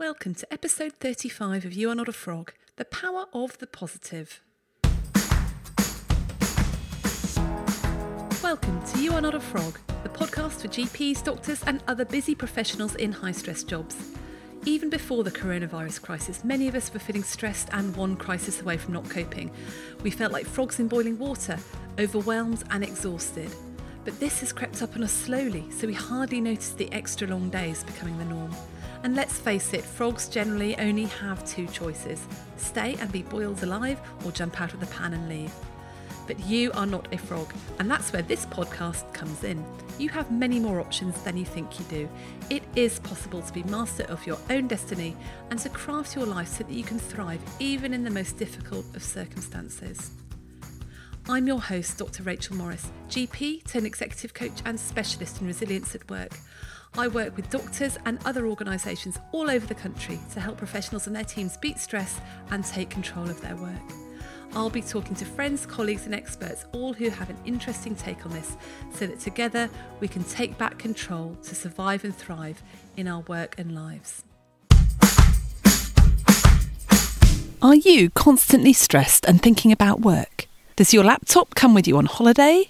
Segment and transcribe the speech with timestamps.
[0.00, 4.40] Welcome to episode 35 of You Are Not a Frog The Power of the Positive.
[8.42, 12.34] Welcome to You Are Not a Frog, the podcast for GPs, doctors, and other busy
[12.34, 14.12] professionals in high stress jobs.
[14.64, 18.78] Even before the coronavirus crisis, many of us were feeling stressed and one crisis away
[18.78, 19.50] from not coping.
[20.02, 21.58] We felt like frogs in boiling water,
[21.98, 23.54] overwhelmed and exhausted.
[24.06, 27.50] But this has crept up on us slowly, so we hardly noticed the extra long
[27.50, 28.50] days becoming the norm.
[29.02, 33.98] And let's face it, frogs generally only have two choices stay and be boiled alive,
[34.24, 35.52] or jump out of the pan and leave.
[36.26, 39.64] But you are not a frog, and that's where this podcast comes in.
[39.98, 42.08] You have many more options than you think you do.
[42.50, 45.16] It is possible to be master of your own destiny
[45.50, 48.84] and to craft your life so that you can thrive even in the most difficult
[48.94, 50.10] of circumstances.
[51.28, 52.22] I'm your host, Dr.
[52.22, 56.32] Rachel Morris, GP, turned executive coach, and specialist in resilience at work.
[56.98, 61.14] I work with doctors and other organisations all over the country to help professionals and
[61.14, 63.70] their teams beat stress and take control of their work.
[64.54, 68.32] I'll be talking to friends, colleagues, and experts, all who have an interesting take on
[68.32, 68.56] this,
[68.92, 72.60] so that together we can take back control to survive and thrive
[72.96, 74.24] in our work and lives.
[77.62, 80.48] Are you constantly stressed and thinking about work?
[80.74, 82.69] Does your laptop come with you on holiday?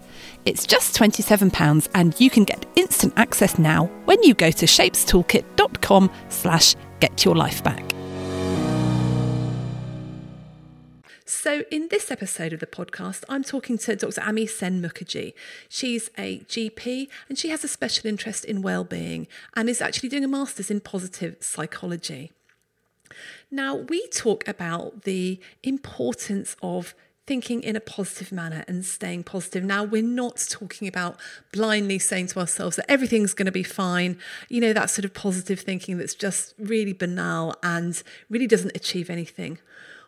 [0.45, 6.11] It's just £27 and you can get instant access now when you go to shapestoolkit.com
[6.29, 7.91] slash get your life back.
[11.25, 14.21] So, in this episode of the podcast, I'm talking to Dr.
[14.21, 15.33] Ami Sen Mukherjee.
[15.69, 20.25] She's a GP and she has a special interest in well-being and is actually doing
[20.25, 22.31] a master's in positive psychology.
[23.49, 26.93] Now, we talk about the importance of
[27.27, 29.63] thinking in a positive manner and staying positive.
[29.63, 31.17] Now, we're not talking about
[31.51, 34.17] blindly saying to ourselves that everything's going to be fine.
[34.49, 39.09] You know, that sort of positive thinking that's just really banal and really doesn't achieve
[39.09, 39.59] anything.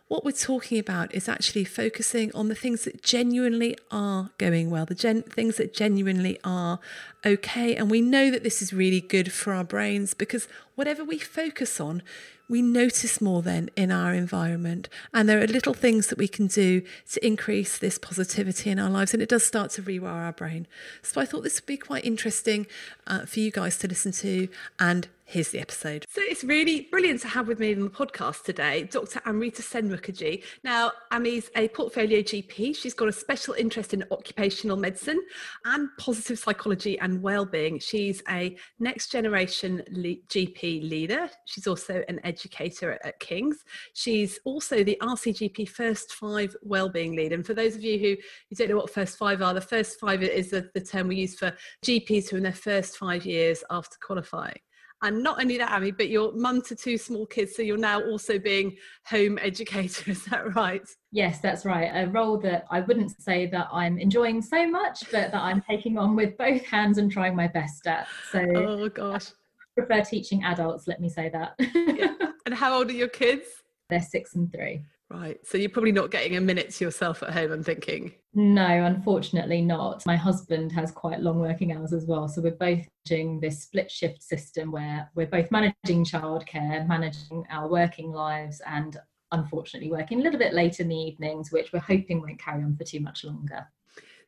[0.08, 4.84] What we're talking about is actually focusing on the things that genuinely are going well,
[4.84, 6.78] the gen- things that genuinely are
[7.24, 7.74] okay.
[7.74, 11.80] And we know that this is really good for our brains because whatever we focus
[11.80, 12.02] on,
[12.48, 14.88] we notice more then in our environment.
[15.12, 16.82] And there are little things that we can do
[17.12, 19.14] to increase this positivity in our lives.
[19.14, 20.66] And it does start to rewire our brain.
[21.02, 22.66] So I thought this would be quite interesting
[23.06, 26.04] uh, for you guys to listen to and here's the episode.
[26.08, 29.20] So it's really brilliant to have with me on the podcast today Dr.
[29.26, 30.44] Amrita Sen Mukherjee.
[30.62, 32.76] Now, Ami's a portfolio GP.
[32.76, 35.20] She's got a special interest in occupational medicine
[35.64, 37.78] and positive psychology and well-being.
[37.78, 41.28] She's a next generation le- GP leader.
[41.46, 43.64] She's also an educator at, at King's.
[43.94, 47.32] She's also the RCGP First Five Wellbeing Lead.
[47.32, 48.16] And for those of you who,
[48.48, 51.16] who don't know what First Five are, the First Five is the, the term we
[51.16, 51.52] use for
[51.84, 54.58] GPs who are in their first five years after qualifying.
[55.04, 58.00] And not only that, Ami, but you're mum to two small kids, so you're now
[58.02, 60.10] also being home educator.
[60.10, 60.88] Is that right?
[61.12, 61.90] Yes, that's right.
[61.94, 65.98] A role that I wouldn't say that I'm enjoying so much, but that I'm taking
[65.98, 68.06] on with both hands and trying my best at.
[68.32, 70.88] So, oh gosh, I prefer teaching adults.
[70.88, 71.54] Let me say that.
[71.74, 72.14] yeah.
[72.46, 73.46] And how old are your kids?
[73.88, 74.82] They're six and three.
[75.10, 75.38] Right.
[75.46, 78.14] So you're probably not getting a minute to yourself at home, I'm thinking.
[78.32, 80.04] No, unfortunately not.
[80.06, 82.26] My husband has quite long working hours as well.
[82.26, 87.68] So we're both doing this split shift system where we're both managing childcare, managing our
[87.68, 88.96] working lives, and
[89.30, 92.76] unfortunately working a little bit late in the evenings, which we're hoping won't carry on
[92.76, 93.66] for too much longer.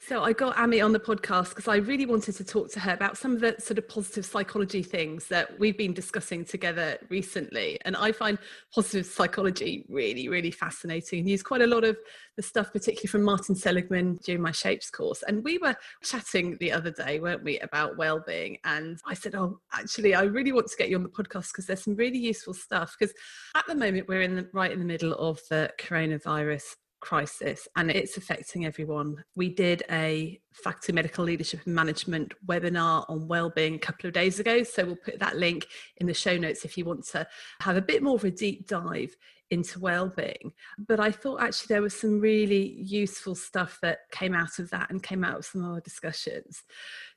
[0.01, 2.93] So I got Ami on the podcast because I really wanted to talk to her
[2.93, 7.79] about some of the sort of positive psychology things that we've been discussing together recently.
[7.85, 8.39] And I find
[8.75, 11.97] positive psychology really, really fascinating and use quite a lot of
[12.37, 15.25] the stuff, particularly from Martin Seligman during my Shapes course.
[15.27, 18.59] And we were chatting the other day, weren't we, about well-being.
[18.65, 21.67] And I said, Oh, actually, I really want to get you on the podcast because
[21.67, 22.95] there's some really useful stuff.
[22.99, 23.15] Because
[23.57, 27.91] at the moment we're in the right in the middle of the coronavirus crisis and
[27.91, 29.23] it's affecting everyone.
[29.35, 34.41] We did a Faculty Medical Leadership and Management webinar on wellbeing a couple of days
[34.41, 34.63] ago.
[34.63, 35.67] So we'll put that link
[35.99, 37.27] in the show notes if you want to
[37.61, 39.15] have a bit more of a deep dive
[39.51, 40.53] into well-being
[40.89, 44.91] but i thought actually there was some really useful stuff that came out of that
[44.91, 46.65] and came out of some of our discussions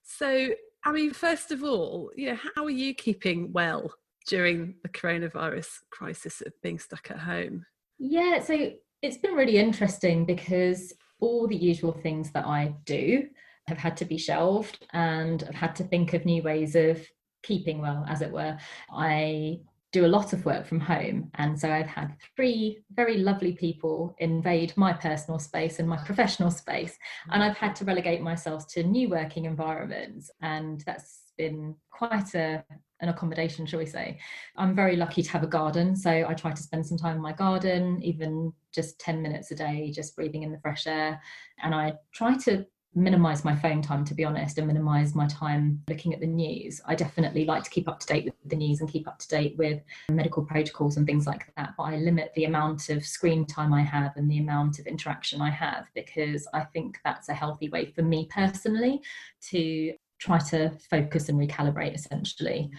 [0.04, 0.50] so
[0.86, 3.92] i mean first of all you know how are you keeping well
[4.28, 7.66] during the coronavirus crisis of being stuck at home
[7.98, 13.28] yeah so It's been really interesting because all the usual things that I do
[13.68, 17.06] have had to be shelved and I've had to think of new ways of
[17.44, 18.58] keeping well, as it were.
[18.92, 19.60] I
[19.92, 21.32] do a lot of work from home.
[21.36, 26.52] And so I've had three very lovely people invade my personal space and my professional
[26.52, 26.98] space.
[27.32, 30.30] And I've had to relegate myself to new working environments.
[30.42, 32.64] And that's been quite a,
[33.02, 34.20] an accommodation, shall we say.
[34.56, 35.96] I'm very lucky to have a garden.
[35.96, 39.56] So I try to spend some time in my garden, even just 10 minutes a
[39.56, 41.22] day, just breathing in the fresh air.
[41.64, 42.66] And I try to
[42.96, 46.82] minimize my phone time to be honest and minimize my time looking at the news
[46.88, 49.28] i definitely like to keep up to date with the news and keep up to
[49.28, 49.80] date with
[50.10, 53.82] medical protocols and things like that but i limit the amount of screen time i
[53.82, 57.86] have and the amount of interaction i have because i think that's a healthy way
[57.86, 59.00] for me personally
[59.40, 62.70] to try to focus and recalibrate essentially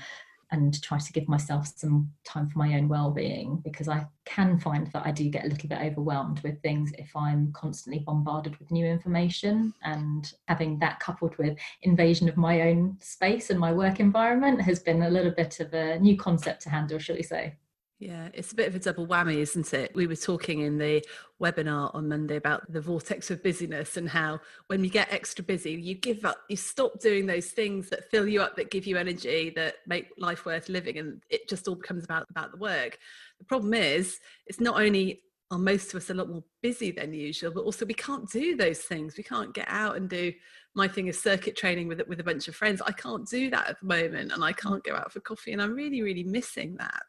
[0.52, 4.86] and try to give myself some time for my own well-being because I can find
[4.88, 8.70] that I do get a little bit overwhelmed with things if I'm constantly bombarded with
[8.70, 14.00] new information and having that coupled with invasion of my own space and my work
[14.00, 17.54] environment has been a little bit of a new concept to handle shall we say
[18.00, 19.94] yeah, it's a bit of a double whammy, isn't it?
[19.94, 21.04] We were talking in the
[21.38, 25.72] webinar on Monday about the vortex of busyness and how when you get extra busy,
[25.72, 28.96] you give up, you stop doing those things that fill you up, that give you
[28.96, 32.98] energy, that make life worth living, and it just all becomes about about the work.
[33.38, 35.20] The problem is, it's not only
[35.50, 38.56] are most of us a lot more busy than usual, but also we can't do
[38.56, 39.18] those things.
[39.18, 40.32] We can't get out and do
[40.74, 42.80] my thing is circuit training with with a bunch of friends.
[42.80, 45.60] I can't do that at the moment, and I can't go out for coffee, and
[45.60, 47.02] I'm really, really missing that.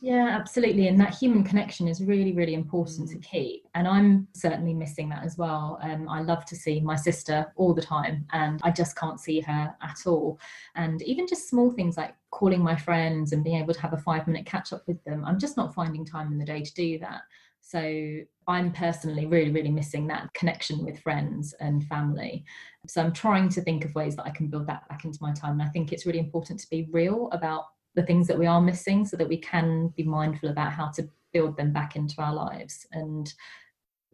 [0.00, 0.88] Yeah, absolutely.
[0.88, 3.66] And that human connection is really, really important to keep.
[3.74, 5.78] And I'm certainly missing that as well.
[5.82, 9.40] Um, I love to see my sister all the time, and I just can't see
[9.40, 10.38] her at all.
[10.74, 13.98] And even just small things like calling my friends and being able to have a
[13.98, 16.74] five minute catch up with them, I'm just not finding time in the day to
[16.74, 17.22] do that.
[17.62, 22.44] So I'm personally really, really missing that connection with friends and family.
[22.86, 25.32] So I'm trying to think of ways that I can build that back into my
[25.32, 25.52] time.
[25.52, 27.64] And I think it's really important to be real about
[27.94, 31.08] the things that we are missing so that we can be mindful about how to
[31.32, 33.32] build them back into our lives and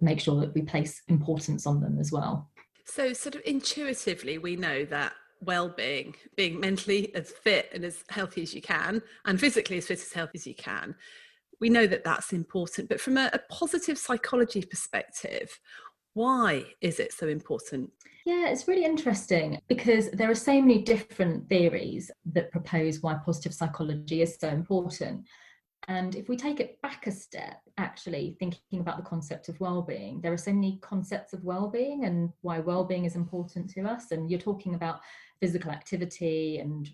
[0.00, 2.50] make sure that we place importance on them as well.
[2.85, 8.43] So, sort of intuitively, we know that well-being being mentally as fit and as healthy
[8.43, 10.94] as you can and physically as fit as healthy as you can
[11.61, 15.59] we know that that's important but from a, a positive psychology perspective
[16.15, 17.91] why is it so important
[18.27, 23.55] yeah, it's really interesting because there are so many different theories that propose why positive
[23.55, 25.27] psychology is so important.
[25.89, 30.21] And if we take it back a step, actually thinking about the concept of well-being,
[30.21, 34.11] there are so many concepts of well-being and why well-being is important to us.
[34.11, 35.01] And you're talking about
[35.41, 36.89] physical activity and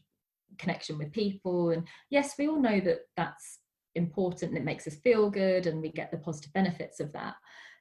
[0.59, 1.71] connection with people.
[1.71, 3.59] And yes, we all know that that's
[3.97, 7.35] important and it makes us feel good and we get the positive benefits of that.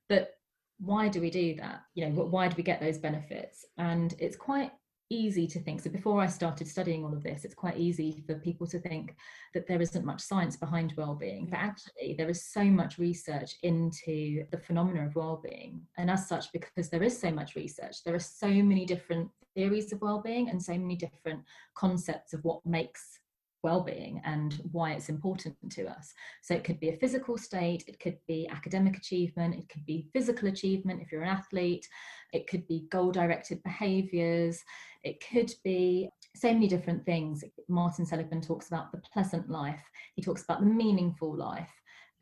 [0.09, 0.31] But
[0.79, 1.83] why do we do that?
[1.93, 3.65] You know why do we get those benefits?
[3.77, 4.71] And it's quite
[5.09, 8.33] easy to think so before i started studying all of this it's quite easy for
[8.39, 9.15] people to think
[9.53, 14.43] that there isn't much science behind well-being but actually there is so much research into
[14.51, 15.81] the phenomena of well-being.
[15.97, 19.93] And as such because there is so much research there are so many different theories
[19.93, 21.41] of well-being and so many different
[21.75, 23.19] concepts of what makes
[23.65, 26.13] well-being and why it's important to us.
[26.43, 30.07] So it could be a physical state it could be academic achievement it could be
[30.13, 31.87] physical achievement if you're an athlete
[32.31, 34.63] it could be goal directed behaviors
[35.03, 37.43] it could be so many different things.
[37.67, 39.83] Martin seligman talks about the pleasant life
[40.15, 41.73] he talks about the meaningful life.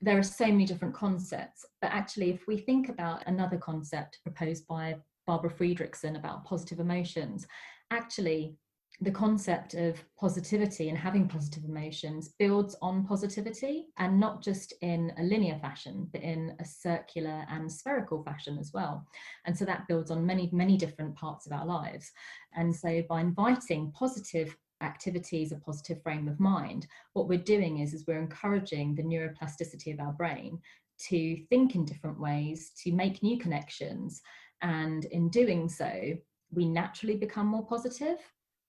[0.02, 4.66] There are so many different concepts but actually if we think about another concept proposed
[4.66, 4.96] by
[5.28, 7.46] barbara fredrickson about positive emotions
[7.92, 8.58] actually
[9.04, 15.12] the concept of positivity and having positive emotions builds on positivity and not just in
[15.18, 19.06] a linear fashion but in a circular and spherical fashion as well.
[19.46, 22.12] And so that builds on many many different parts of our lives.
[22.56, 27.94] And so by inviting positive activities a positive frame of mind what we're doing is
[27.94, 30.60] is we're encouraging the neuroplasticity of our brain
[31.08, 34.22] to think in different ways to make new connections.
[34.62, 36.14] And in doing so
[36.52, 38.18] we naturally become more positive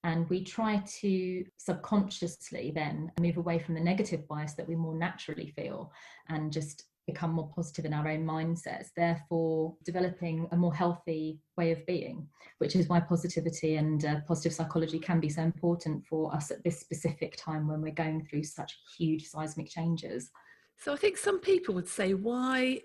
[0.05, 4.95] and we try to subconsciously then move away from the negative bias that we more
[4.95, 5.91] naturally feel
[6.29, 11.71] and just become more positive in our own mindsets, therefore developing a more healthy way
[11.71, 12.27] of being,
[12.59, 16.63] which is why positivity and uh, positive psychology can be so important for us at
[16.65, 20.31] this specific time when we're going through such huge seismic changes.
[20.79, 22.81] So I think some people would say, why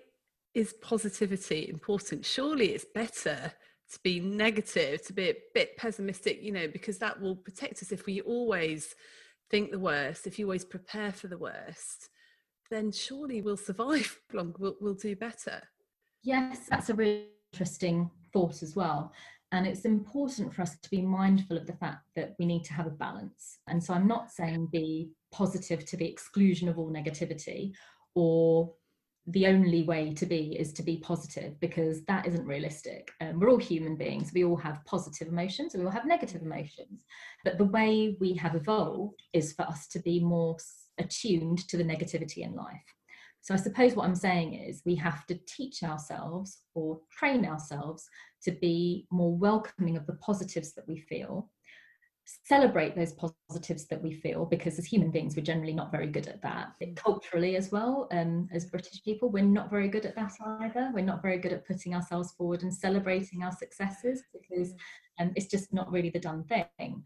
[0.54, 2.24] is positivity important?
[2.24, 3.52] Surely it's better
[3.92, 7.92] to be negative, to be a bit pessimistic, you know, because that will protect us
[7.92, 8.94] if we always
[9.50, 12.08] think the worst, if you always prepare for the worst,
[12.70, 15.60] then surely we'll survive long, we'll, we'll do better.
[16.22, 19.12] Yes, that's a really interesting thought as well.
[19.52, 22.72] And it's important for us to be mindful of the fact that we need to
[22.72, 23.58] have a balance.
[23.66, 27.72] And so I'm not saying be positive to the exclusion of all negativity
[28.14, 28.72] or
[29.26, 33.10] the only way to be is to be positive because that isn't realistic.
[33.20, 34.32] Um, we're all human beings.
[34.34, 37.04] We all have positive emotions we all have negative emotions.
[37.44, 40.56] But the way we have evolved is for us to be more
[40.98, 42.82] attuned to the negativity in life.
[43.42, 48.06] So I suppose what I'm saying is we have to teach ourselves or train ourselves
[48.42, 51.50] to be more welcoming of the positives that we feel,
[52.44, 56.26] celebrate those positives that we feel, because as human beings, we're generally not very good
[56.26, 56.72] at that.
[56.82, 56.96] Mm.
[56.96, 60.90] Culturally, as well, um, as British people, we're not very good at that either.
[60.94, 64.72] We're not very good at putting ourselves forward and celebrating our successes because
[65.18, 67.02] um, it's just not really the done thing.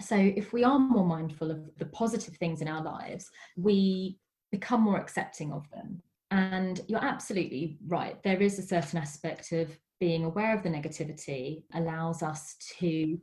[0.00, 4.18] So, if we are more mindful of the positive things in our lives, we
[4.50, 6.02] become more accepting of them.
[6.30, 8.20] And you're absolutely right.
[8.22, 13.18] There is a certain aspect of being aware of the negativity allows us to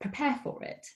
[0.00, 0.86] prepare for it,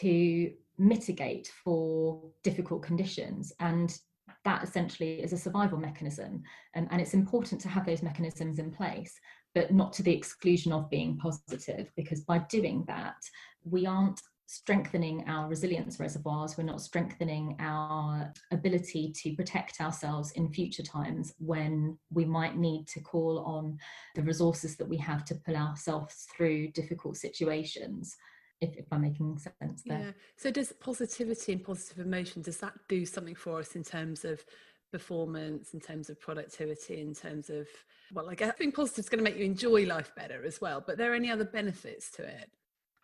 [0.00, 3.52] to mitigate for difficult conditions.
[3.60, 3.96] And
[4.44, 6.42] that essentially is a survival mechanism.
[6.74, 9.18] Um, and it's important to have those mechanisms in place,
[9.54, 13.16] but not to the exclusion of being positive, because by doing that,
[13.64, 20.52] we aren't strengthening our resilience reservoirs, we're not strengthening our ability to protect ourselves in
[20.52, 23.78] future times when we might need to call on
[24.16, 28.16] the resources that we have to pull ourselves through difficult situations.
[28.60, 29.98] If, if I'm making sense there.
[29.98, 30.10] Yeah.
[30.36, 34.44] So does positivity and positive emotion, does that do something for us in terms of
[34.92, 37.66] performance, in terms of productivity, in terms of
[38.12, 40.82] well, like being positive is going to make you enjoy life better as well.
[40.84, 42.50] But are there any other benefits to it?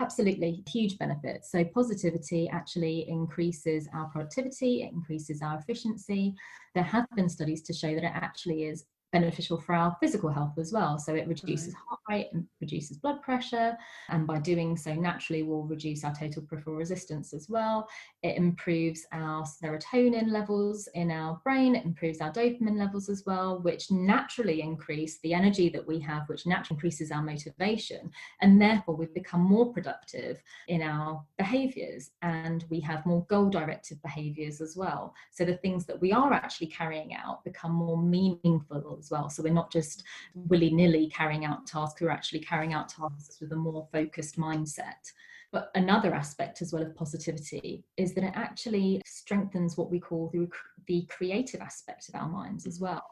[0.01, 1.51] Absolutely, huge benefits.
[1.51, 6.35] So, positivity actually increases our productivity, it increases our efficiency.
[6.75, 10.55] There have been studies to show that it actually is beneficial for our physical health
[10.59, 10.99] as well.
[10.99, 11.83] So it reduces right.
[11.89, 13.77] heart rate and reduces blood pressure.
[14.09, 17.89] And by doing so, naturally, will reduce our total peripheral resistance as well.
[18.23, 21.77] It improves our serotonin levels in our brain.
[21.77, 26.29] It improves our dopamine levels as well, which naturally increase the energy that we have,
[26.29, 28.11] which naturally increases our motivation.
[28.41, 34.03] And therefore, we've become more productive in our behaviors and we have more goal directed
[34.03, 35.15] behaviors as well.
[35.33, 39.29] So the things that we are actually carrying out become more meaningful as well.
[39.29, 43.53] So we're not just willy nilly carrying out tasks, we're actually carrying out tasks with
[43.53, 45.13] a more focused mindset.
[45.53, 50.31] But another aspect as well of positivity is that it actually strengthens what we call
[50.33, 50.49] the,
[50.87, 53.07] the creative aspect of our minds as well.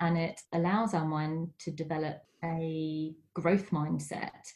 [0.00, 4.52] And it allows our mind to develop a growth mindset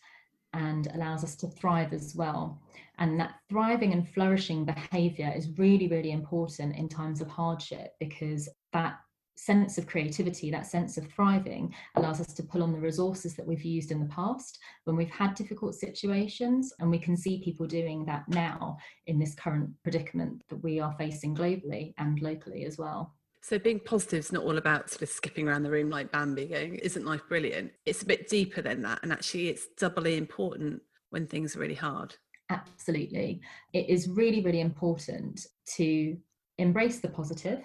[0.52, 2.60] and allows us to thrive as well.
[2.98, 8.48] And that thriving and flourishing behavior is really, really important in times of hardship because
[8.72, 8.98] that
[9.38, 13.46] sense of creativity, that sense of thriving, allows us to pull on the resources that
[13.46, 16.72] we've used in the past when we've had difficult situations.
[16.80, 18.76] And we can see people doing that now
[19.06, 23.14] in this current predicament that we are facing globally and locally as well.
[23.40, 26.46] So being positive is not all about sort of skipping around the room like Bambi
[26.46, 27.70] going, isn't life brilliant?
[27.86, 28.98] It's a bit deeper than that.
[29.02, 32.16] And actually it's doubly important when things are really hard.
[32.50, 33.40] Absolutely.
[33.72, 36.16] It is really, really important to
[36.58, 37.64] embrace the positive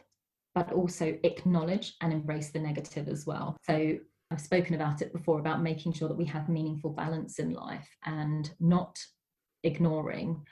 [0.55, 3.57] but also acknowledge and embrace the negative as well.
[3.65, 3.97] So
[4.31, 7.87] I've spoken about it before about making sure that we have meaningful balance in life
[8.05, 8.99] and not
[9.63, 10.43] ignoring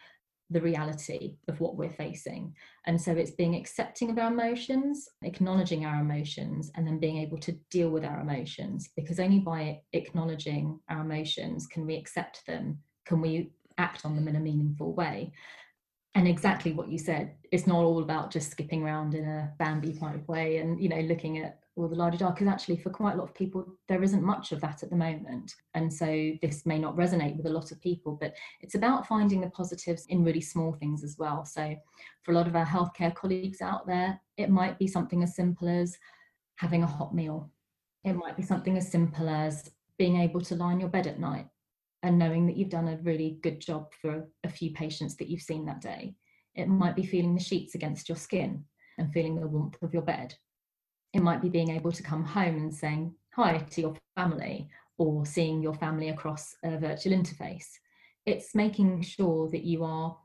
[0.51, 2.53] the reality of what we're facing.
[2.85, 7.37] And so it's being accepting of our emotions, acknowledging our emotions, and then being able
[7.39, 8.89] to deal with our emotions.
[8.95, 14.27] Because only by acknowledging our emotions can we accept them, can we act on them
[14.27, 15.31] in a meaningful way
[16.15, 19.93] and exactly what you said it's not all about just skipping around in a bambi
[19.93, 23.13] type way and you know looking at all the larger dark because actually for quite
[23.13, 25.55] a lot of people there isn't much of that at the moment.
[25.73, 29.41] And so this may not resonate with a lot of people but it's about finding
[29.41, 31.45] the positives in really small things as well.
[31.45, 31.75] So
[32.23, 35.67] for a lot of our healthcare colleagues out there it might be something as simple
[35.67, 35.97] as
[36.55, 37.49] having a hot meal.
[38.03, 41.19] It might be something as simple as being able to lie in your bed at
[41.19, 41.47] night
[42.03, 45.41] and knowing that you've done a really good job for a few patients that you've
[45.41, 46.15] seen that day.
[46.55, 48.63] It might be feeling the sheets against your skin
[48.97, 50.35] and feeling the warmth of your bed.
[51.13, 55.25] It might be being able to come home and saying hi to your family or
[55.25, 57.67] seeing your family across a virtual interface.
[58.25, 60.17] It's making sure that you are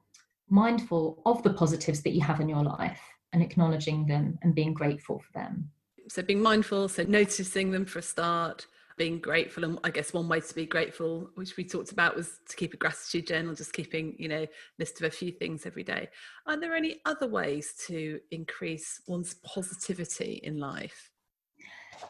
[0.49, 3.01] mindful of the positives that you have in your life
[3.33, 5.71] and acknowledging them and being grateful for them.
[6.09, 8.67] So, being mindful, so noticing them for a start,
[8.97, 12.39] being grateful and i guess one way to be grateful which we talked about was
[12.49, 14.47] to keep a gratitude journal just keeping you know
[14.79, 16.09] list of a few things every day
[16.47, 21.11] are there any other ways to increase one's positivity in life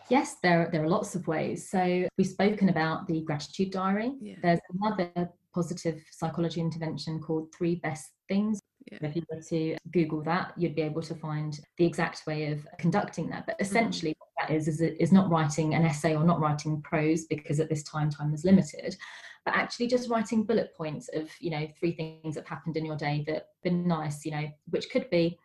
[0.08, 1.68] Yes, there, there are lots of ways.
[1.70, 4.12] So we've spoken about the gratitude diary.
[4.20, 4.34] Yeah.
[4.42, 8.60] There's another positive psychology intervention called Three Best Things.
[8.90, 8.98] Yeah.
[9.02, 12.66] If you were to Google that, you'd be able to find the exact way of
[12.78, 13.46] conducting that.
[13.46, 14.25] But essentially, mm-hmm.
[14.38, 17.82] That is, is, is not writing an essay or not writing prose because at this
[17.82, 18.96] time, time is limited,
[19.44, 22.96] but actually just writing bullet points of, you know, three things that happened in your
[22.96, 25.38] day that been nice, you know, which could be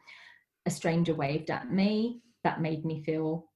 [0.66, 3.48] a stranger waved at me, that made me feel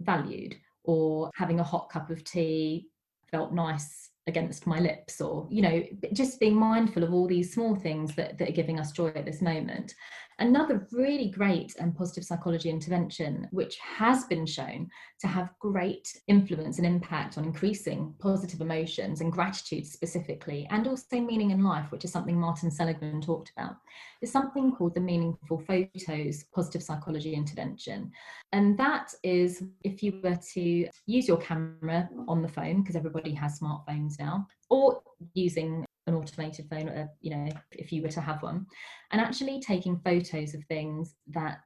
[0.00, 2.88] valued or having a hot cup of tea
[3.30, 5.82] felt nice against my lips or you know
[6.12, 9.26] just being mindful of all these small things that, that are giving us joy at
[9.26, 9.94] this moment
[10.38, 16.78] Another really great and positive psychology intervention, which has been shown to have great influence
[16.78, 22.04] and impact on increasing positive emotions and gratitude specifically, and also meaning in life, which
[22.04, 23.76] is something Martin Seligman talked about,
[24.22, 28.10] is something called the Meaningful Photos Positive Psychology Intervention.
[28.52, 33.32] And that is if you were to use your camera on the phone, because everybody
[33.34, 35.00] has smartphones now, or
[35.34, 38.66] using an automated phone, you know, if you were to have one,
[39.10, 41.62] and actually taking photos of things that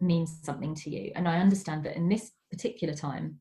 [0.00, 1.12] means something to you.
[1.14, 3.38] And I understand that in this particular time,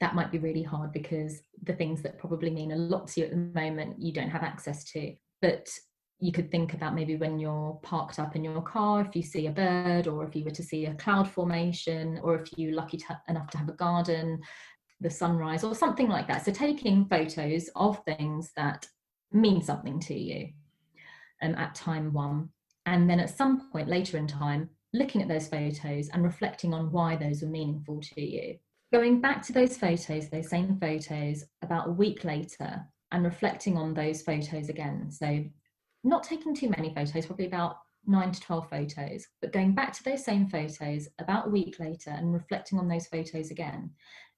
[0.00, 3.26] that might be really hard because the things that probably mean a lot to you
[3.26, 5.14] at the moment, you don't have access to.
[5.42, 5.68] But
[6.20, 9.46] you could think about maybe when you're parked up in your car, if you see
[9.46, 12.96] a bird, or if you were to see a cloud formation, or if you're lucky
[12.96, 14.40] to, enough to have a garden,
[15.00, 16.44] the sunrise, or something like that.
[16.44, 18.86] So, taking photos of things that
[19.32, 20.48] mean something to you
[21.42, 22.50] um, at time one.
[22.86, 26.90] And then at some point later in time, looking at those photos and reflecting on
[26.90, 28.56] why those were meaningful to you.
[28.92, 33.92] Going back to those photos, those same photos, about a week later, and reflecting on
[33.92, 35.10] those photos again.
[35.10, 35.44] So,
[36.04, 40.04] not taking too many photos, probably about nine to 12 photos, but going back to
[40.04, 43.90] those same photos about a week later and reflecting on those photos again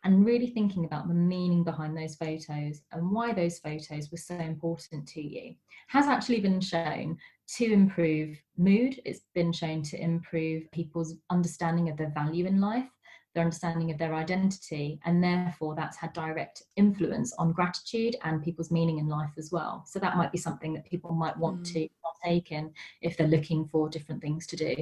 [0.04, 4.36] and really thinking about the meaning behind those photos and why those photos were so
[4.36, 5.54] important to you
[5.88, 7.18] has actually been shown
[7.56, 9.00] to improve mood.
[9.04, 12.88] It's been shown to improve people's understanding of their value in life,
[13.34, 18.70] their understanding of their identity, and therefore that's had direct influence on gratitude and people's
[18.70, 19.84] meaning in life as well.
[19.86, 21.72] So that might be something that people might want mm.
[21.72, 24.76] to partake in if they're looking for different things to do.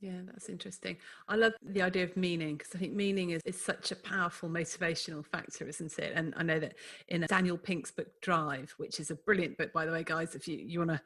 [0.00, 0.96] Yeah, that's interesting.
[1.28, 4.48] I love the idea of meaning because I think meaning is, is such a powerful
[4.48, 6.12] motivational factor, isn't it?
[6.14, 6.76] And I know that
[7.08, 10.48] in Daniel Pink's book Drive, which is a brilliant book, by the way, guys, if
[10.48, 11.02] you, you want to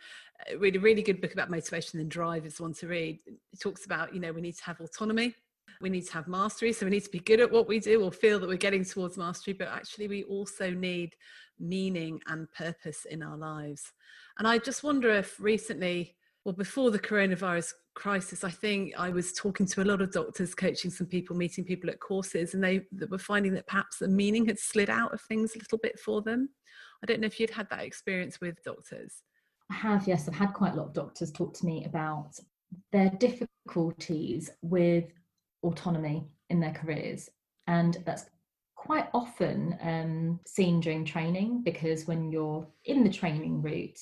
[0.55, 3.19] uh, read a really good book about motivation, then Drive is one to read.
[3.27, 5.35] It talks about, you know, we need to have autonomy,
[5.81, 6.73] we need to have mastery.
[6.73, 8.85] So we need to be good at what we do or feel that we're getting
[8.85, 11.17] towards mastery, but actually we also need
[11.59, 13.93] meaning and purpose in our lives.
[14.39, 19.33] And I just wonder if recently, well, before the coronavirus crisis, I think I was
[19.33, 22.83] talking to a lot of doctors, coaching some people, meeting people at courses, and they
[23.09, 26.23] were finding that perhaps the meaning had slid out of things a little bit for
[26.23, 26.49] them.
[27.03, 29.23] I don't know if you'd had that experience with doctors.
[29.71, 30.29] I have, yes.
[30.29, 32.39] I've had quite a lot of doctors talk to me about
[32.93, 35.05] their difficulties with
[35.63, 37.29] autonomy in their careers.
[37.67, 38.27] And that's
[38.75, 43.99] quite often um, seen during training because when you're in the training route,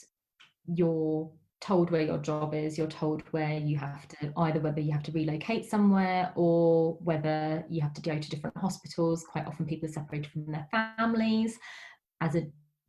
[0.67, 1.31] you're
[1.63, 5.03] told where your job is you're told where you have to either whether you have
[5.03, 9.25] to relocate somewhere or whether you have to go to different hospitals.
[9.25, 11.59] Quite often people are separated from their families.
[12.21, 12.47] As a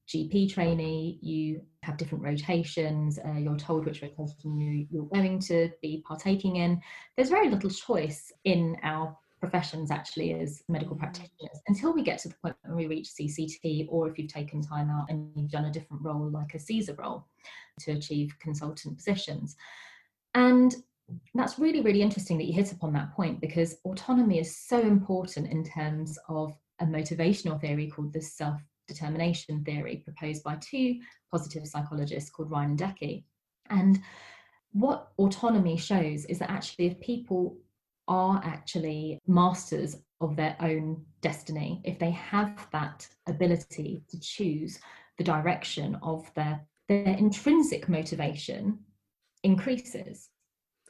[0.10, 3.20] gp trainee you have different rotations.
[3.20, 6.82] Uh, you're told which rotation you, you're going to be partaking in.
[7.16, 11.00] There's very little choice in our professions actually as medical mm.
[11.00, 14.62] practitioners until we get to the point when we reach CCT or if you've taken
[14.62, 17.28] time out and you've done a different role like a CESR role
[17.82, 19.58] to achieve consultant positions.
[20.34, 20.74] And
[21.36, 25.52] that's really, really interesting that you hit upon that point because autonomy is so important
[25.52, 31.68] in terms of a motivational theory called the self determination theory proposed by two positive
[31.68, 33.26] psychologists called Ryan and Deci.
[33.70, 34.00] And
[34.72, 37.58] what autonomy shows is that actually, if people
[38.08, 44.80] are actually masters of their own destiny, if they have that ability to choose
[45.18, 48.80] the direction of their, their intrinsic motivation
[49.44, 50.30] increases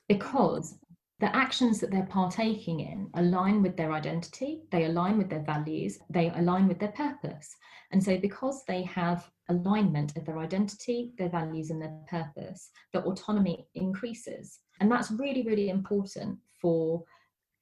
[0.07, 0.77] because
[1.19, 5.99] the actions that they're partaking in align with their identity, they align with their values,
[6.09, 7.55] they align with their purpose.
[7.91, 13.03] And so, because they have alignment of their identity, their values, and their purpose, the
[13.03, 14.59] autonomy increases.
[14.79, 17.03] And that's really, really important for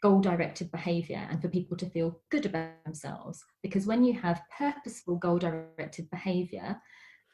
[0.02, 3.44] goal directed behavior and for people to feel good about themselves.
[3.62, 6.78] Because when you have purposeful goal directed behavior,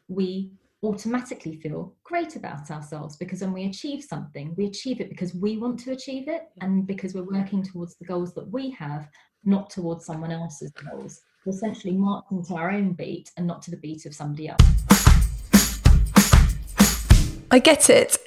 [0.07, 0.51] we
[0.83, 5.57] automatically feel great about ourselves because when we achieve something, we achieve it because we
[5.57, 9.09] want to achieve it and because we're working towards the goals that we have,
[9.43, 11.21] not towards someone else's goals.
[11.45, 14.61] We're essentially marching to our own beat and not to the beat of somebody else.
[17.49, 18.26] I get it.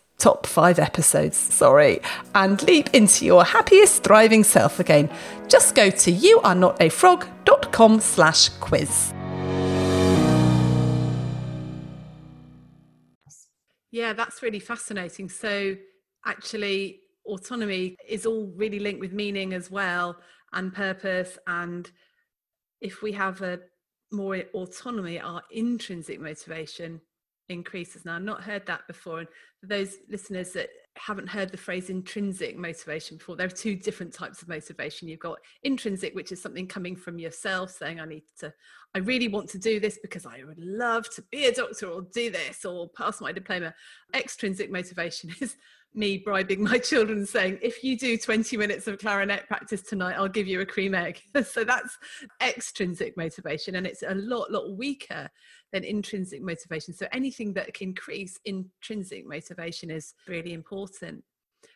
[0.21, 1.99] top five episodes, sorry,
[2.35, 5.09] and leap into your happiest, thriving self again.
[5.47, 9.13] Just go to youarenotafrog.com slash quiz.
[13.91, 15.27] Yeah, that's really fascinating.
[15.27, 15.75] So
[16.25, 20.17] actually, autonomy is all really linked with meaning as well
[20.53, 21.37] and purpose.
[21.47, 21.89] And
[22.79, 23.59] if we have a
[24.11, 27.01] more autonomy, our intrinsic motivation
[27.51, 28.05] increases.
[28.05, 29.19] Now, I've not heard that before.
[29.19, 29.27] And
[29.59, 34.13] for those listeners that haven't heard the phrase intrinsic motivation before, there are two different
[34.13, 35.07] types of motivation.
[35.07, 38.53] You've got intrinsic, which is something coming from yourself saying, I need to,
[38.95, 42.01] I really want to do this because I would love to be a doctor or
[42.01, 43.73] do this or pass my diploma.
[44.13, 45.55] Extrinsic motivation is
[45.93, 50.27] me bribing my children saying if you do 20 minutes of clarinet practice tonight i'll
[50.27, 51.21] give you a cream egg.
[51.43, 51.97] So that's
[52.41, 55.29] extrinsic motivation and it's a lot lot weaker
[55.73, 56.93] than intrinsic motivation.
[56.93, 61.23] So anything that can increase intrinsic motivation is really important.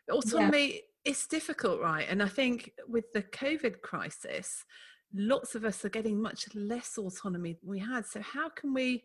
[0.08, 0.80] But autonomy yeah.
[1.06, 2.06] it's difficult right?
[2.10, 4.66] And i think with the covid crisis
[5.14, 8.06] lots of us are getting much less autonomy than we had.
[8.06, 9.04] So how can we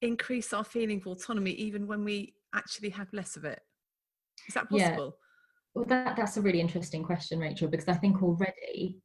[0.00, 3.60] increase our feeling of autonomy even when we actually have less of it
[4.48, 5.04] is that possible?
[5.04, 5.20] Yeah.
[5.74, 9.00] Well, that, that's a really interesting question, Rachel, because I think already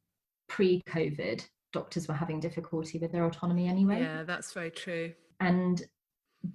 [0.48, 4.02] pre COVID, doctors were having difficulty with their autonomy anyway.
[4.02, 5.14] Yeah, that's very true.
[5.40, 5.82] And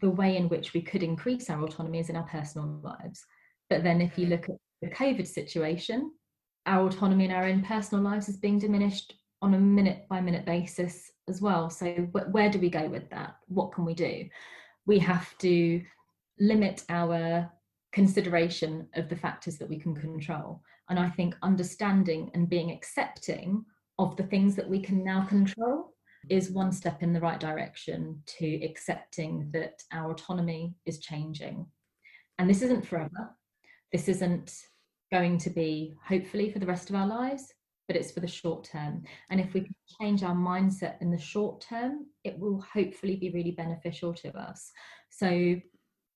[0.00, 3.24] the way in which we could increase our autonomy is in our personal lives.
[3.70, 4.30] But then if you mm.
[4.30, 6.12] look at the COVID situation,
[6.66, 10.46] our autonomy in our own personal lives is being diminished on a minute by minute
[10.46, 11.68] basis as well.
[11.68, 11.86] So,
[12.30, 13.36] where do we go with that?
[13.48, 14.26] What can we do?
[14.86, 15.82] We have to
[16.38, 17.50] limit our
[17.94, 20.60] consideration of the factors that we can control.
[20.90, 23.64] And I think understanding and being accepting
[24.00, 25.94] of the things that we can now control
[26.28, 31.66] is one step in the right direction to accepting that our autonomy is changing.
[32.38, 33.30] And this isn't forever.
[33.92, 34.52] This isn't
[35.12, 37.52] going to be, hopefully, for the rest of our lives,
[37.86, 39.04] but it's for the short term.
[39.30, 43.52] And if we change our mindset in the short term, it will hopefully be really
[43.52, 44.72] beneficial to us.
[45.10, 45.60] So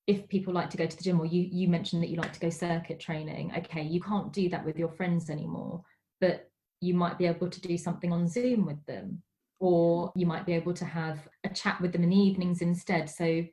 [0.09, 2.33] if people like to go to the gym or you you mentioned that you like
[2.33, 5.81] to go circuit training okay you can't do that with your friends anymore
[6.19, 6.49] but
[6.81, 9.21] you might be able to do something on zoom with them.
[9.59, 13.09] Or you might be able to have a chat with them in the evenings instead
[13.09, 13.43] so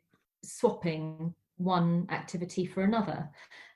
[0.44, 3.28] swapping one activity for another.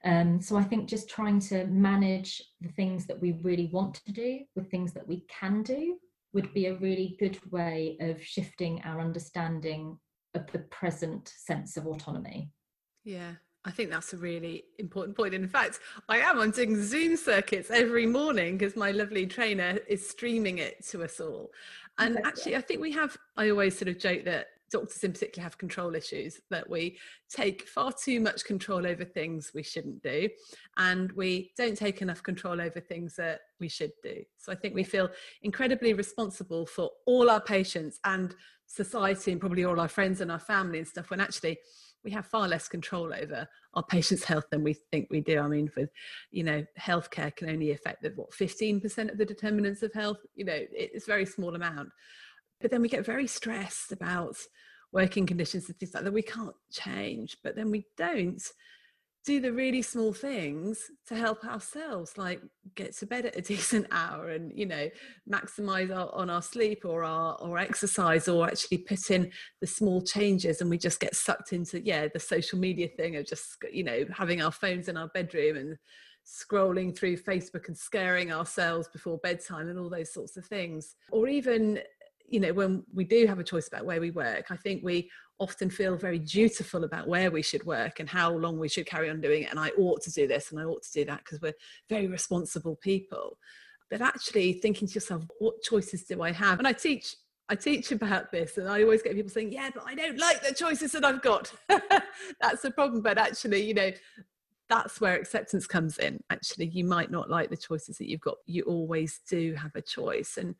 [0.04, 4.12] Um, so i think just trying to manage the things that we really want to
[4.12, 5.98] do with things that we can do
[6.32, 9.98] would be a really good way of shifting our understanding
[10.34, 12.50] of the present sense of autonomy
[13.04, 13.32] yeah,
[13.64, 15.34] I think that's a really important point.
[15.34, 16.40] In fact, I am.
[16.40, 21.20] I'm doing Zoom circuits every morning because my lovely trainer is streaming it to us
[21.20, 21.50] all.
[21.98, 22.26] And okay.
[22.26, 25.58] actually, I think we have, I always sort of joke that doctors in particular have
[25.58, 26.96] control issues, that we
[27.28, 30.28] take far too much control over things we shouldn't do.
[30.78, 34.22] And we don't take enough control over things that we should do.
[34.38, 35.10] So I think we feel
[35.42, 38.34] incredibly responsible for all our patients and
[38.66, 41.58] society and probably all our friends and our family and stuff when actually
[42.04, 45.38] we have far less control over our patients' health than we think we do.
[45.38, 45.90] I mean, with
[46.30, 50.18] you know, healthcare can only affect the what 15% of the determinants of health.
[50.34, 51.90] You know, it's a very small amount.
[52.60, 54.36] But then we get very stressed about
[54.92, 57.36] working conditions and things like that we can't change.
[57.42, 58.42] But then we don't
[59.24, 62.40] do the really small things to help ourselves like
[62.74, 64.88] get to bed at a decent hour and you know
[65.30, 69.30] maximize our, on our sleep or our or exercise or actually put in
[69.60, 73.26] the small changes and we just get sucked into yeah the social media thing of
[73.26, 75.76] just you know having our phones in our bedroom and
[76.26, 80.94] scrolling through facebook and scaring ourselves before bedtime and all those sorts of things.
[81.10, 81.80] Or even
[82.30, 85.10] you know when we do have a choice about where we work i think we
[85.40, 89.10] often feel very dutiful about where we should work and how long we should carry
[89.10, 91.18] on doing it and i ought to do this and i ought to do that
[91.24, 91.54] because we're
[91.88, 93.38] very responsible people
[93.90, 97.16] but actually thinking to yourself what choices do i have and i teach
[97.48, 100.40] I teach about this and I always get people saying, yeah, but I don't like
[100.40, 101.52] the choices that I've got.
[102.40, 103.02] That's the problem.
[103.02, 103.90] But actually, you know,
[104.68, 106.20] that's where acceptance comes in.
[106.30, 108.36] Actually, you might not like the choices that you've got.
[108.46, 110.36] You always do have a choice.
[110.36, 110.54] And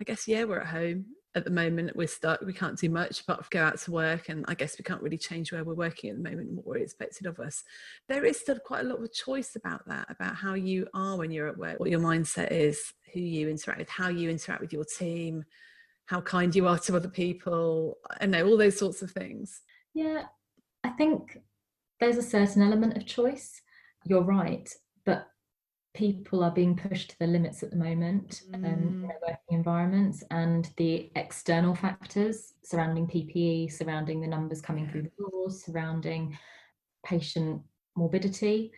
[0.00, 1.96] I guess, yeah, we're at home at the moment.
[1.96, 2.40] We're stuck.
[2.42, 4.28] We can't do much but go out to work.
[4.28, 6.66] And I guess we can't really change where we're working at the moment and what
[6.66, 7.64] we're expected of us.
[8.08, 11.30] There is still quite a lot of choice about that, about how you are when
[11.30, 14.72] you're at work, what your mindset is, who you interact with, how you interact with
[14.72, 15.44] your team,
[16.06, 17.96] how kind you are to other people.
[18.20, 19.62] I know all those sorts of things.
[19.94, 20.24] Yeah,
[20.84, 21.38] I think
[22.00, 23.62] there's a certain element of choice.
[24.04, 24.68] You're right,
[25.06, 25.28] but
[25.94, 28.54] people are being pushed to the limits at the moment mm.
[28.54, 29.02] um, in mm.
[29.02, 35.12] their working environments and the external factors surrounding PPE, surrounding the numbers coming through the
[35.18, 36.36] doors, surrounding
[37.04, 37.60] patient
[37.96, 38.72] morbidity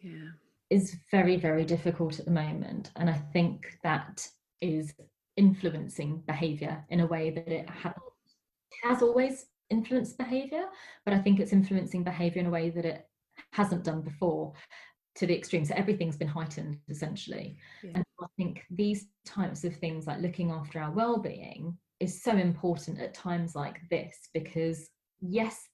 [0.00, 0.30] yeah.
[0.70, 2.90] is very, very difficult at the moment.
[2.96, 4.26] And I think that
[4.60, 4.94] is
[5.36, 7.94] influencing behaviour in a way that it ha-
[8.82, 10.64] has always influenced behavior,
[11.04, 13.06] but I think it's influencing behavior in a way that it
[13.52, 14.54] hasn't done before
[15.16, 15.64] to the extreme.
[15.64, 17.56] So everything's been heightened essentially.
[17.82, 17.92] Yeah.
[17.96, 23.00] And I think these types of things like looking after our well-being is so important
[23.00, 24.88] at times like this because
[25.20, 25.68] yes,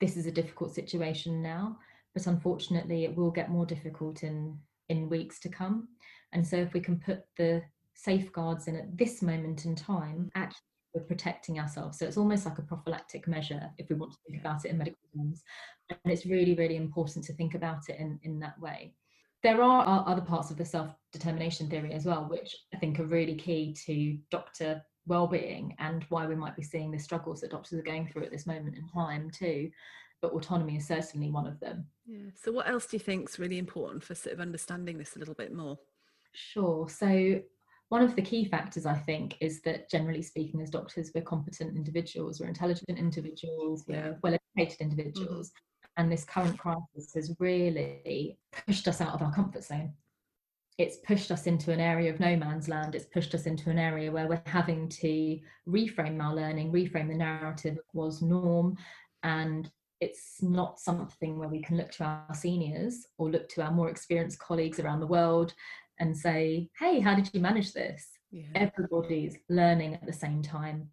[0.00, 1.78] this is a difficult situation now,
[2.14, 5.88] but unfortunately it will get more difficult in in weeks to come.
[6.32, 7.62] And so if we can put the
[7.94, 10.62] safeguards in at this moment in time, actually
[10.98, 11.98] we're protecting ourselves.
[11.98, 14.78] So it's almost like a prophylactic measure if we want to think about it in
[14.78, 15.42] medical terms.
[15.90, 18.94] And it's really, really important to think about it in, in that way.
[19.42, 23.04] There are other parts of the self determination theory as well, which I think are
[23.04, 27.78] really key to doctor well-being and why we might be seeing the struggles that doctors
[27.78, 29.70] are going through at this moment in time too
[30.20, 33.38] but autonomy is certainly one of them yeah so what else do you think is
[33.38, 35.78] really important for sort of understanding this a little bit more
[36.32, 37.40] sure so
[37.88, 41.76] one of the key factors i think is that generally speaking as doctors we're competent
[41.76, 45.48] individuals we're intelligent individuals we're well educated individuals.
[45.48, 46.02] Mm-hmm.
[46.02, 49.92] and this current crisis has really pushed us out of our comfort zone.
[50.78, 52.94] It's pushed us into an area of no man's land.
[52.94, 57.16] It's pushed us into an area where we're having to reframe our learning reframe the
[57.16, 58.76] narrative was norm.
[59.24, 59.68] And
[60.00, 63.90] it's not something where we can look to our seniors or look to our more
[63.90, 65.52] experienced colleagues around the world
[66.00, 68.06] and say, hey, how did you manage this?
[68.30, 68.44] Yeah.
[68.54, 70.90] Everybody's learning at the same time.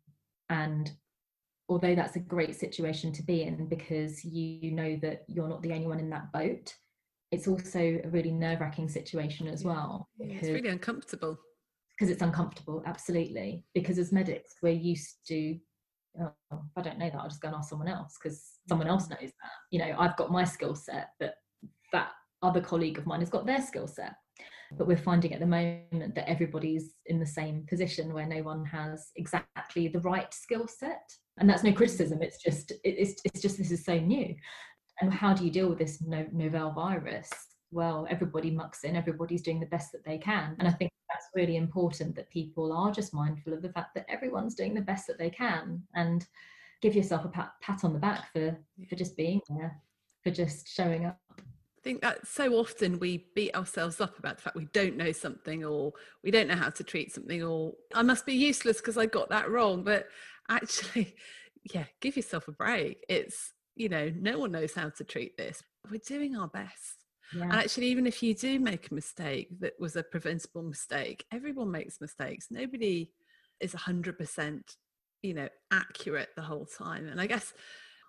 [0.50, 0.91] And
[1.70, 5.74] although that's a great situation to be in because you know that you're not the
[5.74, 6.74] only one in that boat,
[7.32, 10.08] it's also a really nerve wracking situation as well.
[10.18, 11.38] Yeah, it's really uncomfortable.
[11.98, 13.63] Because it's uncomfortable, absolutely.
[13.74, 15.58] Because as medics, we're used to,
[16.22, 18.88] oh, if I don't know that, I'll just go and ask someone else because someone
[18.88, 19.52] else knows that.
[19.72, 21.36] You know, I've got my skill set, but
[21.94, 22.10] that
[22.44, 24.13] other colleague of mine has got their skill set
[24.78, 28.66] but we're finding at the moment that everybody's in the same position where no one
[28.66, 31.12] has exactly the right skill set.
[31.38, 34.36] And that's no criticism it's just it's, it's just this is so new.
[35.02, 37.30] And how do you deal with this no, novel virus?
[37.72, 40.56] Well everybody mucks in everybody's doing the best that they can.
[40.60, 44.06] And i think that's really important that people are just mindful of the fact that
[44.10, 45.82] everyone's doing the best that they can.
[45.94, 46.26] And
[46.82, 48.58] give yourself a pat, pat on the back for
[48.90, 49.82] for just being there
[50.24, 51.20] for just showing up
[51.86, 55.63] think that so often we beat ourselves up about the fact we don't know something
[55.63, 55.93] or
[56.24, 59.30] we don't know how to treat something or I must be useless because I got
[59.30, 59.84] that wrong.
[59.84, 60.08] But
[60.50, 61.15] actually,
[61.74, 63.06] yeah, give yourself a break.
[63.08, 65.62] It's, you know, no one knows how to treat this.
[65.89, 67.06] We're doing our best.
[67.36, 67.43] Yeah.
[67.43, 71.69] And actually, even if you do make a mistake that was a preventable mistake, everyone
[71.69, 72.48] makes mistakes.
[72.50, 73.12] Nobody
[73.60, 74.62] is 100%,
[75.21, 77.08] you know, accurate the whole time.
[77.08, 77.54] And I guess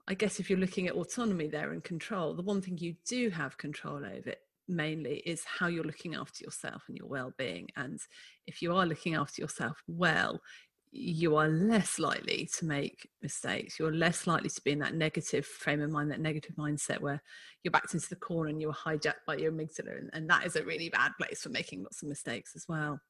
[0.08, 3.30] I guess if you're looking at autonomy there and control, the one thing you do
[3.30, 4.34] have control over
[4.68, 7.68] mainly is how you're looking after yourself and your well-being.
[7.76, 8.00] And
[8.46, 10.40] if you are looking after yourself well,
[10.92, 13.78] you are less likely to make mistakes.
[13.78, 17.20] You're less likely to be in that negative frame of mind, that negative mindset where
[17.62, 19.98] you're backed into the corner and you're hijacked by your amygdala.
[19.98, 23.00] And, and that is a really bad place for making lots of mistakes as well.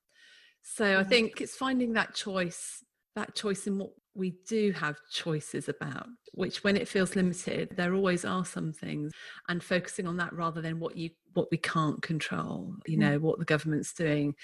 [0.63, 1.09] So I mm-hmm.
[1.09, 2.83] think it's finding that choice
[3.17, 7.95] that choice in what we do have choices about which when it feels limited there
[7.95, 9.13] always are some things
[9.49, 13.01] and focusing on that rather than what you what we can't control you mm.
[13.01, 14.35] know what the government's doing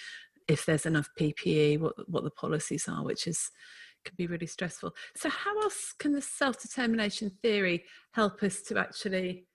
[0.49, 3.51] if there's enough ppe what what the policies are which is
[4.05, 4.95] can be really stressful.
[5.17, 9.47] So how else can the self-determination theory help us to actually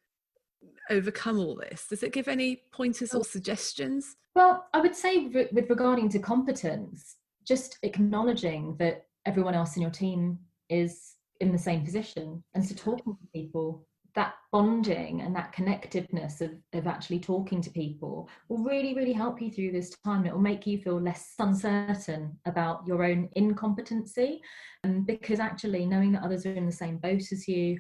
[0.90, 1.88] overcome all this?
[1.90, 4.16] Does it give any pointers or suggestions?
[4.36, 7.16] Well i would say with regarding to competence
[7.48, 10.38] just acknowledging that everyone else in your team
[10.70, 13.86] is in the same position and so talking to people
[14.16, 19.40] that bonding and that connectiveness of, of actually talking to people will really really help
[19.40, 24.42] you through this time it will make you feel less uncertain about your own incompetency
[24.84, 27.78] and because actually knowing that others are in the same boat as you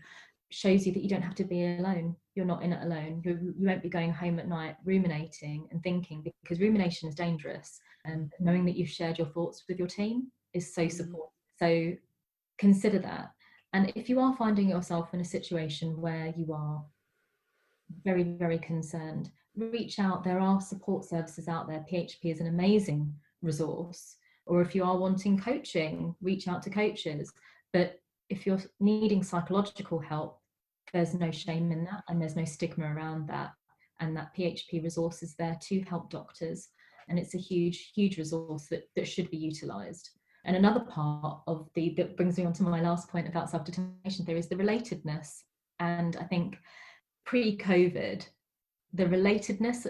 [0.51, 3.21] shows you that you don't have to be alone you're not in it alone.
[3.25, 7.79] You, you won't be going home at night ruminating and thinking because rumination is dangerous.
[8.05, 10.91] And knowing that you've shared your thoughts with your team is so mm.
[10.91, 11.31] supportive.
[11.59, 11.93] So
[12.57, 13.31] consider that.
[13.73, 16.83] And if you are finding yourself in a situation where you are
[18.03, 20.23] very, very concerned, reach out.
[20.23, 21.85] There are support services out there.
[21.91, 24.15] PHP is an amazing resource.
[24.45, 27.31] Or if you are wanting coaching, reach out to coaches.
[27.73, 30.39] But if you're needing psychological help,
[30.93, 33.51] there's no shame in that and there's no stigma around that.
[33.99, 36.69] And that PHP resource is there to help doctors.
[37.09, 40.11] And it's a huge, huge resource that, that should be utilized.
[40.47, 44.25] And another part of the that brings me on to my last point about self-determination
[44.25, 45.43] theory is the relatedness.
[45.79, 46.57] And I think
[47.25, 48.25] pre-COVID,
[48.93, 49.87] the relatedness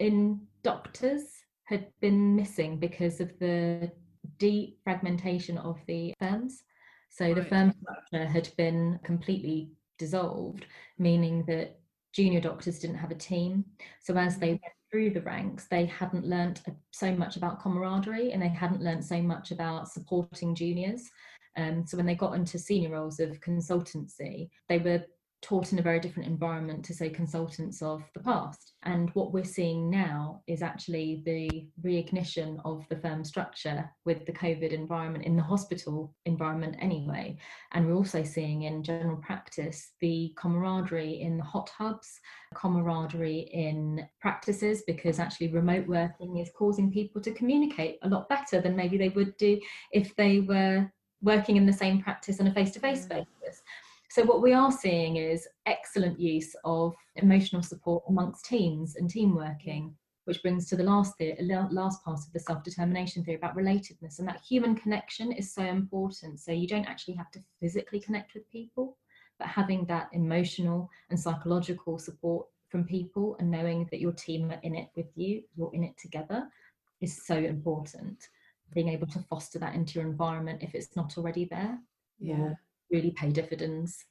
[0.00, 1.22] in doctors
[1.64, 3.92] had been missing because of the
[4.38, 6.64] defragmentation of the firms.
[7.08, 7.36] So right.
[7.36, 10.66] the firm structure had been completely dissolved,
[10.98, 11.78] meaning that
[12.12, 13.64] junior doctors didn't have a team.
[14.02, 14.60] So as they mm.
[14.62, 19.04] went through the ranks, they hadn't learnt so much about camaraderie and they hadn't learnt
[19.04, 21.08] so much about supporting juniors.
[21.56, 25.04] Um, so when they got into senior roles of consultancy, they were
[25.42, 28.74] taught in a very different environment to say consultants of the past.
[28.82, 34.32] And what we're seeing now is actually the reignition of the firm structure with the
[34.32, 37.38] covid environment in the hospital environment anyway.
[37.72, 42.20] And we're also seeing in general practice the camaraderie in the hot hubs
[42.54, 48.60] camaraderie in practices because actually remote working is causing people to communicate a lot better
[48.60, 49.58] than maybe they would do
[49.92, 50.90] if they were
[51.22, 53.08] working in the same practice on a face-to-face mm.
[53.08, 53.62] basis
[54.10, 59.36] so, what we are seeing is excellent use of emotional support amongst teams and team
[59.36, 59.94] working,
[60.24, 61.14] which brings to the last,
[61.70, 64.18] last part of the self determination theory about relatedness.
[64.18, 66.40] And that human connection is so important.
[66.40, 68.96] So, you don't actually have to physically connect with people,
[69.38, 74.60] but having that emotional and psychological support from people and knowing that your team are
[74.64, 76.48] in it with you, you're in it together,
[77.00, 78.26] is so important.
[78.74, 81.78] Being able to foster that into your environment if it's not already there.
[82.18, 82.54] Yeah
[82.90, 84.04] really pay dividends.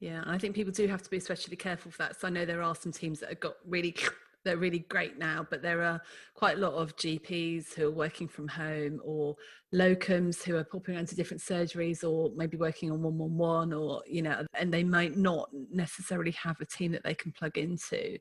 [0.00, 2.20] Yeah, I think people do have to be especially careful for that.
[2.20, 3.94] So I know there are some teams that have got really
[4.44, 6.00] they're really great now, but there are
[6.34, 9.36] quite a lot of GPs who are working from home or
[9.74, 14.22] locums who are popping around to different surgeries or maybe working on 111 or, you
[14.22, 18.18] know, and they might not necessarily have a team that they can plug into.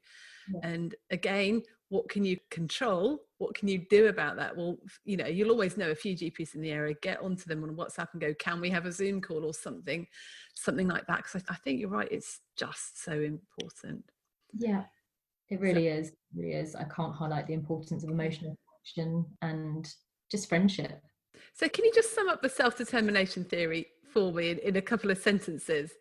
[0.53, 0.59] Yeah.
[0.63, 3.19] And again, what can you control?
[3.37, 4.55] What can you do about that?
[4.55, 6.95] Well, you know, you'll always know a few GPs in the area.
[7.01, 10.07] Get onto them on WhatsApp and go, can we have a Zoom call or something,
[10.55, 11.17] something like that?
[11.17, 12.07] Because I, I, think you're right.
[12.11, 14.03] It's just so important.
[14.57, 14.83] Yeah,
[15.49, 16.07] it really so, is.
[16.09, 16.75] It really is.
[16.75, 18.13] I can't highlight the importance of mm.
[18.13, 19.87] emotional connection and
[20.31, 21.01] just friendship.
[21.53, 24.81] So, can you just sum up the self determination theory for me in, in a
[24.81, 25.91] couple of sentences?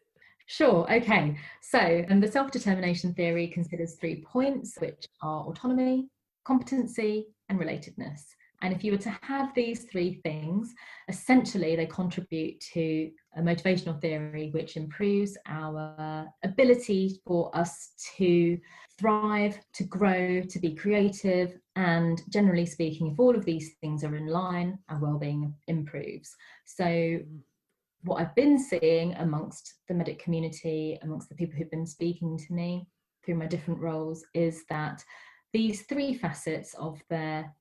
[0.53, 1.35] Sure, okay.
[1.63, 6.11] So, and the self determination theory considers three points, which are autonomy,
[6.45, 8.21] competency, and relatedness.
[8.61, 10.75] And if you were to have these three things,
[11.09, 18.59] essentially they contribute to a motivational theory which improves our ability for us to
[18.99, 21.59] thrive, to grow, to be creative.
[21.77, 26.37] And generally speaking, if all of these things are in line, our well-being improves.
[26.67, 27.25] So mm
[28.05, 32.53] what I've been seeing amongst the medic community, amongst the people who've been speaking to
[32.53, 32.87] me
[33.25, 35.05] through my different roles, is that
[35.53, 37.55] these three facets of their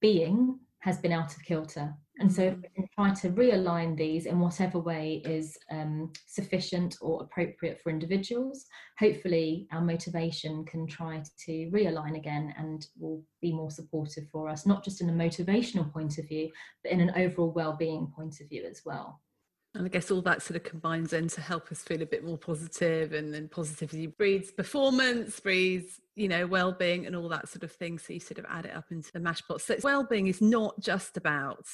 [0.00, 1.92] being has been out of kilter.
[2.20, 6.96] And so, if we can try to realign these in whatever way is um, sufficient
[7.00, 8.66] or appropriate for individuals,
[8.98, 14.66] hopefully our motivation can try to realign again and will be more supportive for us,
[14.66, 16.50] not just in a motivational point of view,
[16.82, 19.20] but in an overall well-being point of view as well.
[19.78, 22.24] And I guess all that sort of combines in to help us feel a bit
[22.24, 27.62] more positive and then positivity breeds performance, breeds, you know, well-being and all that sort
[27.62, 27.96] of thing.
[28.00, 29.60] So you sort of add it up into the mash pot.
[29.60, 31.64] So well-being is not just about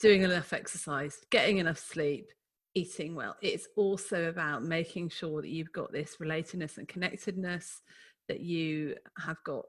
[0.00, 2.30] doing enough exercise, getting enough sleep,
[2.74, 3.36] eating well.
[3.42, 7.82] It's also about making sure that you've got this relatedness and connectedness,
[8.28, 9.66] that you have got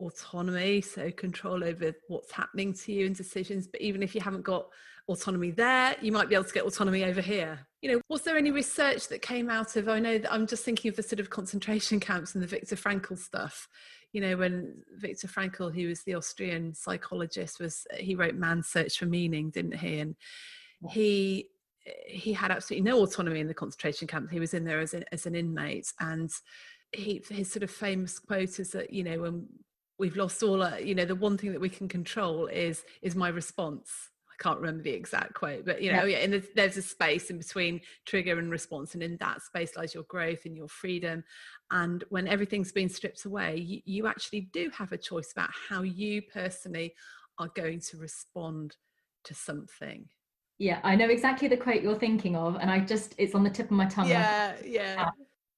[0.00, 3.68] autonomy, so control over what's happening to you and decisions.
[3.68, 4.66] But even if you haven't got
[5.10, 7.66] autonomy there, you might be able to get autonomy over here.
[7.82, 9.88] You know, was there any research that came out of?
[9.88, 12.76] I know that I'm just thinking of the sort of concentration camps and the Viktor
[12.76, 13.68] Frankl stuff.
[14.12, 18.98] You know, when Viktor Frankl, who was the Austrian psychologist, was he wrote Man's Search
[18.98, 20.00] for Meaning, didn't he?
[20.00, 20.16] And
[20.88, 21.46] he
[22.06, 24.30] he had absolutely no autonomy in the concentration camp.
[24.30, 26.30] He was in there as, a, as an inmate, and
[26.92, 29.46] he his sort of famous quote is that you know when
[30.00, 33.14] we've lost all, uh, you know, the one thing that we can control is is
[33.14, 34.09] my response
[34.40, 37.30] can't remember the exact quote, but you know, yeah, yeah and there's, there's a space
[37.30, 41.22] in between trigger and response, and in that space lies your growth and your freedom.
[41.70, 45.82] And when everything's been stripped away, you, you actually do have a choice about how
[45.82, 46.94] you personally
[47.38, 48.76] are going to respond
[49.24, 50.06] to something.
[50.58, 53.50] Yeah, I know exactly the quote you're thinking of, and I just it's on the
[53.50, 54.08] tip of my tongue.
[54.08, 55.06] Yeah, yeah.
[55.06, 55.10] Uh,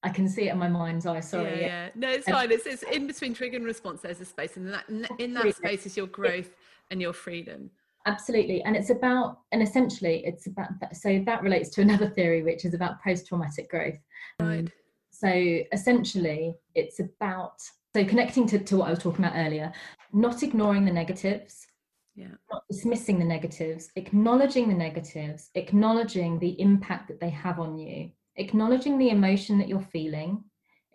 [0.05, 1.21] I can see it in my mind's eye.
[1.21, 1.61] Sorry.
[1.61, 1.89] Yeah, yeah.
[1.95, 2.51] no, it's fine.
[2.51, 4.01] It's, it's in between trigger and response.
[4.01, 4.85] There's a space, and that
[5.19, 6.51] in that space is your growth
[6.91, 7.71] and your freedom.
[8.07, 12.43] Absolutely, and it's about and essentially it's about that, so that relates to another theory,
[12.43, 13.99] which is about post-traumatic growth.
[14.41, 14.71] Um, right.
[15.11, 15.29] So
[15.73, 17.61] essentially, it's about
[17.95, 19.73] so connecting to, to what I was talking about earlier,
[20.13, 21.67] not ignoring the negatives,
[22.15, 22.29] yeah.
[22.51, 28.11] not dismissing the negatives, acknowledging the negatives, acknowledging the impact that they have on you,
[28.37, 30.43] acknowledging the emotion that you're feeling,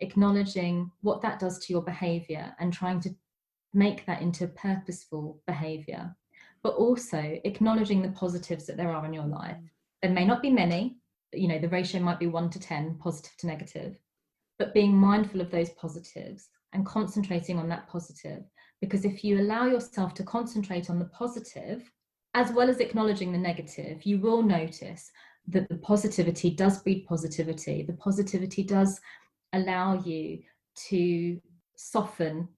[0.00, 3.10] acknowledging what that does to your behavior, and trying to
[3.72, 6.14] make that into purposeful behavior,
[6.62, 9.56] but also acknowledging the positives that there are in your life.
[9.56, 9.68] Mm.
[10.02, 10.96] There may not be many,
[11.32, 13.96] you know, the ratio might be one to 10, positive to negative,
[14.58, 18.44] but being mindful of those positives and concentrating on that positive
[18.80, 21.90] because if you allow yourself to concentrate on the positive,
[22.34, 25.10] as well as acknowledging the negative, you will notice
[25.48, 27.82] that the positivity does breed positivity.
[27.82, 29.00] The positivity does
[29.52, 30.40] allow you
[30.88, 31.40] to
[31.74, 32.48] soften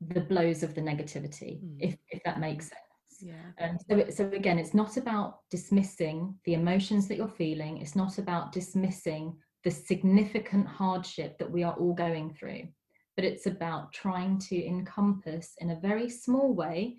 [0.00, 1.76] the blows of the negativity, mm.
[1.80, 2.80] if, if that makes sense.
[3.24, 3.52] Yeah.
[3.58, 7.78] And so, so again, it's not about dismissing the emotions that you're feeling.
[7.78, 12.68] It's not about dismissing the significant hardship that we are all going through
[13.16, 16.96] but it's about trying to encompass in a very small way,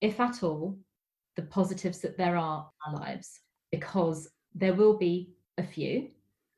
[0.00, 0.78] if at all,
[1.36, 6.08] the positives that there are in our lives, because there will be a few.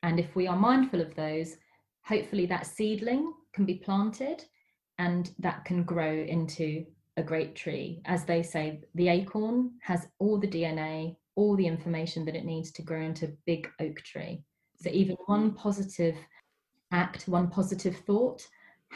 [0.03, 1.57] And if we are mindful of those,
[2.05, 4.45] hopefully that seedling can be planted
[4.99, 6.87] and that can grow into
[7.21, 8.01] a great tree.
[8.07, 12.73] As they say, the acorn has all the DNA, all the information that it needs
[12.73, 14.43] to grow into a big oak tree.
[14.81, 14.99] So mm-hmm.
[14.99, 16.17] even one positive
[16.91, 18.47] act, one positive thought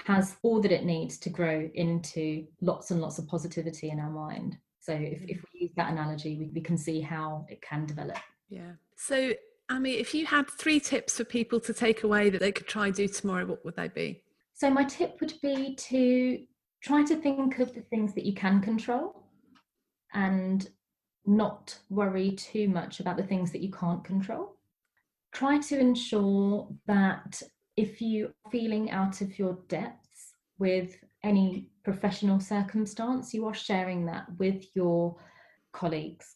[0.07, 4.11] has all that it needs to grow into lots and lots of positivity in our
[4.11, 4.57] mind.
[4.81, 8.18] So if, if we use that analogy, we, we can see how it can develop.
[8.49, 8.72] Yeah.
[8.97, 9.35] So
[9.70, 12.87] Ami, if you had three tips for people to take away that they could try
[12.87, 14.22] and do tomorrow, what would they be?
[14.53, 16.45] So my tip would be to
[16.85, 19.24] try to think of the things that you can control
[20.12, 20.68] and
[21.24, 24.57] not worry too much about the things that you can't control.
[25.32, 27.43] Try to ensure that
[27.78, 34.05] if you are feeling out of your depths with any professional circumstance, you are sharing
[34.07, 35.16] that with your
[35.72, 36.26] colleagues,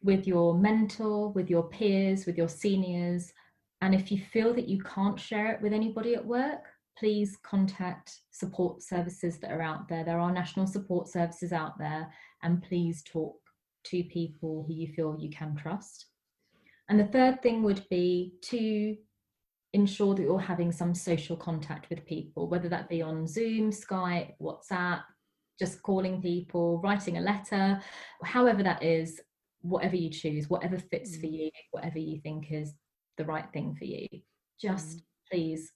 [0.00, 3.32] with your mentor, with your peers, with your seniors.
[3.80, 6.62] And if you feel that you can't share it with anybody at work,
[6.98, 10.04] please contact support services that are out there.
[10.04, 13.36] There are national support services out there, and please talk
[13.84, 16.06] to people who you feel you can trust.
[16.88, 18.96] And the third thing would be to
[19.74, 24.32] ensure that you're having some social contact with people, whether that be on Zoom, Skype,
[24.40, 25.02] WhatsApp,
[25.58, 27.80] just calling people, writing a letter,
[28.24, 29.20] however that is,
[29.60, 31.20] whatever you choose, whatever fits mm.
[31.20, 32.72] for you, whatever you think is
[33.18, 34.06] the right thing for you.
[34.60, 35.02] Just mm.
[35.30, 35.72] please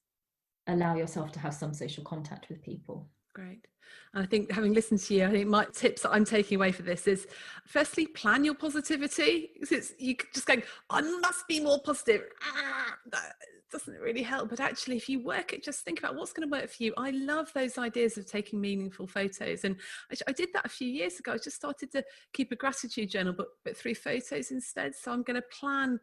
[0.67, 3.09] allow yourself to have some social contact with people.
[3.35, 3.67] Great.
[4.15, 6.73] And I think having listened to you, I think my tips that I'm taking away
[6.73, 7.27] for this is
[7.67, 9.51] firstly, plan your positivity.
[9.55, 12.23] Because it's you just going, I must be more positive.
[12.43, 13.33] Ah, that
[13.71, 14.51] doesn't really help.
[14.51, 16.93] But actually, if you work it, just think about what's going to work for you.
[16.97, 19.65] I love those ideas of taking meaningful photos.
[19.65, 19.77] And
[20.11, 21.33] I, I did that a few years ago.
[21.33, 22.05] I just started to
[22.35, 24.95] keep a gratitude journal, but, but through photos instead.
[24.95, 25.99] So I'm going to plan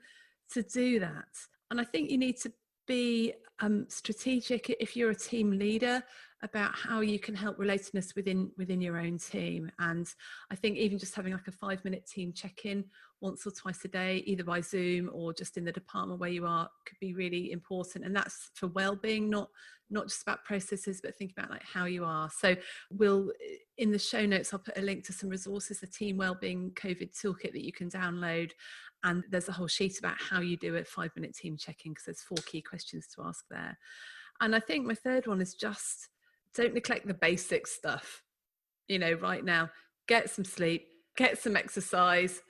[0.53, 1.27] to do that.
[1.69, 2.51] And I think you need to
[2.89, 6.03] be um, strategic if you're a team leader
[6.41, 9.71] about how you can help relatedness within within your own team.
[9.79, 10.07] And
[10.51, 12.85] i think even just having like a five minute team check-in
[13.21, 16.45] once or twice a day either by zoom or just in the department where you
[16.45, 18.05] are could be really important.
[18.05, 19.49] And that's for well-being not
[19.91, 22.29] not just about processes but think about like how you are.
[22.29, 22.55] So
[22.89, 23.31] we'll
[23.77, 27.17] in the show notes i'll put a link to some resources the team well-being covid
[27.17, 28.51] toolkit that you can download
[29.03, 32.05] and there's a whole sheet about how you do a five minute team check-in because
[32.05, 33.77] there's four key questions to ask there
[34.41, 36.09] and i think my third one is just
[36.53, 38.23] don't neglect the basic stuff.
[38.87, 39.69] You know, right now,
[40.07, 42.41] get some sleep, get some exercise,